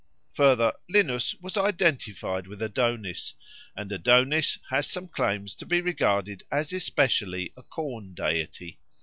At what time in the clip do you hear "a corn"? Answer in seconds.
7.55-8.15